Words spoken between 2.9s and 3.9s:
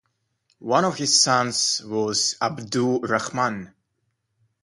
r-Rahman.